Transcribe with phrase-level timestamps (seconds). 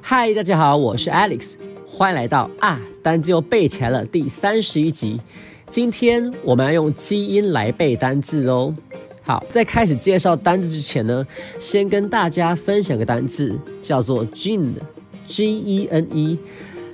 [0.00, 1.54] 嗨，大家好，我是 Alex，
[1.86, 5.18] 欢迎来到啊单字又背起来了第三十一集。
[5.68, 8.74] 今天我们要用基因来背单字哦。
[9.22, 11.26] 好，在开始介绍单字之前呢，
[11.58, 16.38] 先跟大家分享个单字，叫做 gene，G E N E，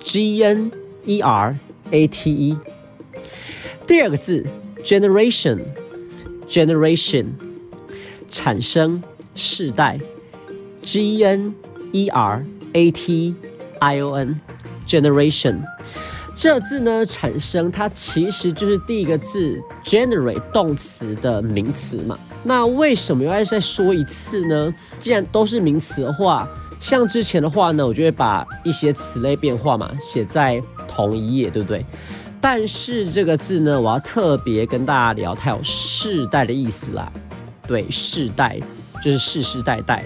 [0.00, 0.70] ，G N。
[1.06, 1.54] E R
[1.90, 2.56] A T E，
[3.86, 4.42] 第二个字
[4.82, 7.26] generation，generation
[8.30, 9.02] 产生
[9.34, 10.00] 世代
[10.80, 11.54] ，G N
[11.92, 12.42] E R
[12.72, 13.34] A T
[13.80, 14.40] I O N
[14.86, 15.60] generation
[16.34, 22.18] 这字呢产生它其实就是第一个字 generate 动词的名词嘛。
[22.42, 24.74] 那为什么要再说一次呢？
[24.98, 26.48] 既然都是名词的话，
[26.84, 30.62] 像之前的话呢，我就会把一些词类变化嘛写在。
[30.86, 31.84] 同一页，对不对？
[32.42, 37.10] 但是这个字呢，我要特别跟大家聊，它有世代的意思啦。
[37.66, 38.60] 对，世代
[39.02, 40.04] 就是世世代代。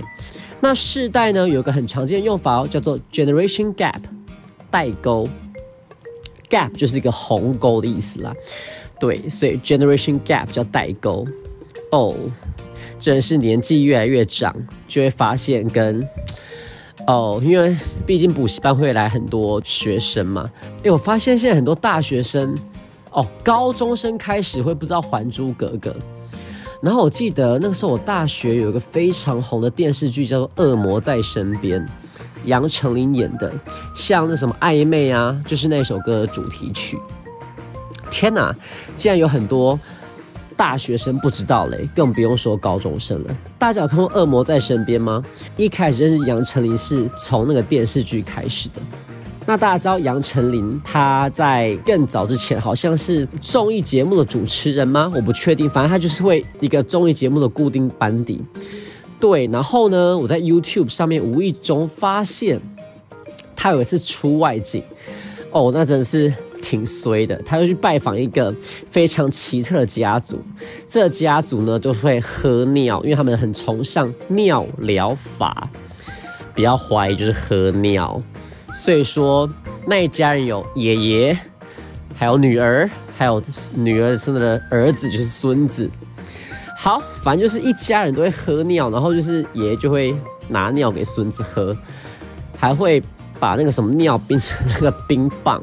[0.61, 4.01] 那世代呢，有个很常见的用法哦，叫做 generation gap，
[4.71, 5.29] 代沟。
[6.49, 8.33] gap 就是一个鸿沟的意思啦。
[9.01, 11.27] 对，所以 generation gap 叫代沟。
[11.91, 12.15] 哦，
[13.01, 14.55] 真是年纪越来越长，
[14.87, 16.09] 就会发现跟。
[17.09, 17.75] 哦，因为
[18.07, 20.47] 毕竟补习班会来很多学生嘛。
[20.85, 22.55] 哎，我发现现在很多大学生，
[23.11, 25.91] 哦，高中生开始会不知道《还珠格格》。
[26.83, 31.81] 然后我记得那个时候我大学有一个非常红的电视剧叫做《恶魔在身边》，
[32.45, 33.51] 杨丞琳演的，
[33.95, 36.99] 像那什么暧昧啊，就是那首歌的主题曲。
[38.11, 38.55] 天哪，
[38.99, 39.81] 竟然有很多。
[40.59, 43.37] 大学生不知道嘞，更不用说高中生了。
[43.61, 45.23] 大家有看过《恶魔在身边》吗？
[45.57, 48.83] 一开始认识杨丞琳是从那个电视剧开始的。
[49.47, 55.13] 那大家知道杨丞琳她在更早之前好像是综艺节目的主持人吗？
[55.15, 58.43] 我不确定，反正她就是会一个综艺节目的固定班底。
[59.21, 62.61] 对，然后呢，我在 YouTube 上面无意中发现
[63.55, 64.83] 她有一次出外景，
[65.53, 66.35] 哦，那真是。
[66.63, 68.55] 挺衰的，他就去拜访一个
[68.91, 70.43] 非常奇特的家族。
[70.87, 75.69] 这个家族呢，就会喝尿，因为他们很崇尚尿疗法。
[76.55, 78.21] 比较怀疑就是喝尿，
[78.75, 79.49] 所以说
[79.87, 81.39] 那一家人有爷爷，
[82.17, 83.41] 还有女儿，还有
[83.75, 85.89] 女儿生的儿子，就是孙子。
[86.77, 90.13] 好，反正就是一家人都会喝尿，然后就是爷爷就会
[90.49, 91.77] 拿尿给孙子喝，
[92.57, 93.01] 还会
[93.39, 95.63] 把那个什么尿冰成那个冰棒。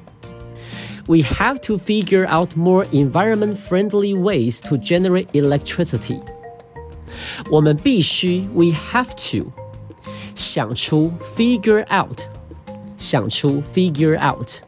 [1.06, 6.22] We have to figure out more environment-friendly ways to generate electricity.
[7.50, 9.52] 我们必须，we have to
[10.34, 12.20] 想出 figure out
[12.96, 14.62] 想出 figure out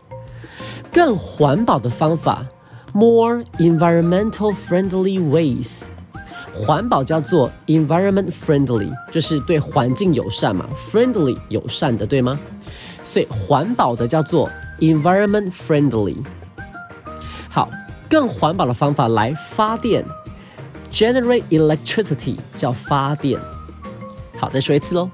[0.93, 2.47] 更环保的方法，
[2.93, 5.83] more environmental friendly ways。
[6.54, 12.40] 环保叫做 environment friendly，就是对环境友善嘛，friendly 友善的，对吗？
[13.04, 14.50] 所以环保的叫做
[14.80, 16.18] environment friendly。
[17.50, 17.70] 好，
[18.10, 20.06] 更环保的方法来发电
[20.92, 23.40] ，generate electricity 叫发电。
[24.38, 25.10] 好，再说一次喽。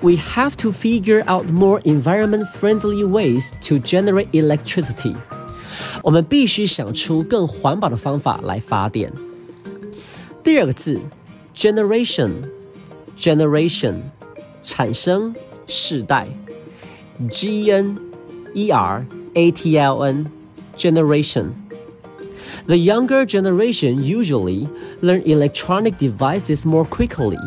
[0.00, 5.14] we have to figure out more environment friendly ways to generate electricity.
[6.02, 9.12] 我们必须想出更环保的方法来发电。
[10.43, 10.99] 第二个字，
[11.55, 14.01] generation，generation，
[14.61, 15.33] 产生
[15.67, 16.27] 世代，
[17.29, 17.97] G N
[18.53, 24.67] E R A T L N，generation。The younger generation usually
[25.01, 27.37] learn electronic devices more quickly.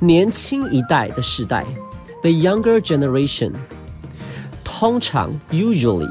[0.00, 1.66] 年轻一代的世代，
[2.22, 3.52] the younger generation，
[4.64, 6.08] 通常 usually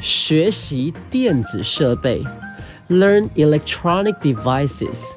[0.00, 2.24] 学习电子设备
[2.90, 5.12] ，learn electronic devices。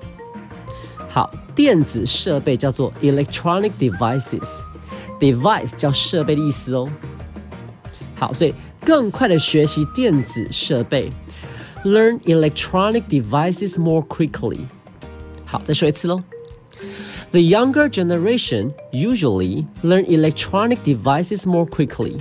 [1.08, 6.90] 好，电子设备叫做 electronic devices，device 叫设备的意思哦。
[8.16, 8.54] 好，所以
[8.86, 11.12] 更快的学习电子设备，
[11.84, 14.60] learn electronic devices more quickly。
[15.46, 16.22] 好，再说一次喽。
[17.32, 22.20] The younger generation usually learn electronic devices more quickly.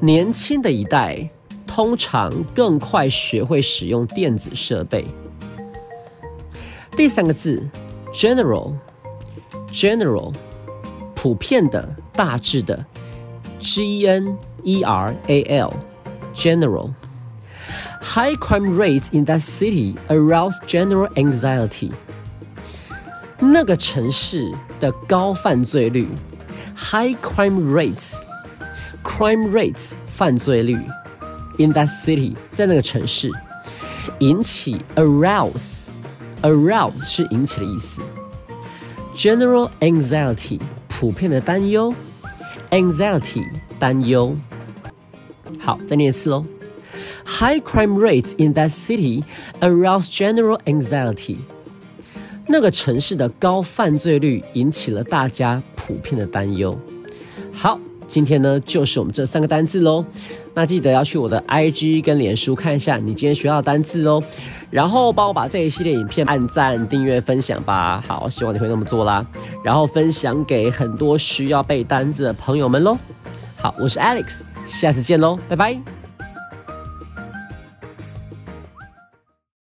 [0.00, 1.30] 年轻的一代
[1.78, 5.06] 通常更快学会使用电子设备。
[6.96, 7.68] 第三个字，
[8.12, 10.32] general，general，
[11.14, 12.86] 普遍的、大致的，
[13.58, 21.90] G N E R A L，general。High crime rates in that city arouse general anxiety.
[23.40, 26.06] 那个城市的高犯罪率，
[26.76, 30.78] high crime rates，crime rates 犯罪率
[31.59, 33.31] ，in that city 在那个城市
[34.17, 38.01] 引起 arouse，arouse 是引起的意思
[39.15, 41.93] ，general anxiety 普遍的担忧
[42.71, 43.45] ，anxiety
[43.77, 44.35] 担忧。
[45.59, 46.43] 好，再念一次喽。
[47.25, 49.23] High crime rates in that city
[49.59, 51.37] arouse general anxiety.
[52.47, 56.79] 那个城市的高犯罪率引起了大家普遍的担忧。
[57.53, 60.03] 好，今天呢就是我们这三个单字喽。
[60.55, 64.21] 那记得要去我的 IG 跟脸书看一下你今天学到的单字哦，
[64.69, 68.03] 然后帮我把这一系列影片按赞、订阅、分享吧。
[68.05, 69.25] 好，希望你会那么做啦，
[69.63, 72.97] 然后分享给很多需要背单字的朋友们喽。
[73.55, 75.98] 好，我是 Alex，下次见喽，拜拜。